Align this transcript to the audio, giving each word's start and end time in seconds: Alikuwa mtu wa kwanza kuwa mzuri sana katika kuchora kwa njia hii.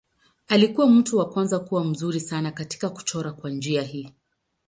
Alikuwa 0.47 0.87
mtu 0.87 1.17
wa 1.17 1.29
kwanza 1.29 1.59
kuwa 1.59 1.83
mzuri 1.83 2.19
sana 2.19 2.51
katika 2.51 2.89
kuchora 2.89 3.31
kwa 3.31 3.49
njia 3.49 3.81
hii. 3.81 4.13